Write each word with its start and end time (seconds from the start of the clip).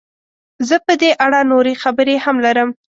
زه 0.67 0.75
په 0.85 0.93
دې 1.01 1.11
اړه 1.25 1.39
نورې 1.51 1.73
خبرې 1.83 2.15
هم 2.25 2.35
لرم. 2.45 2.69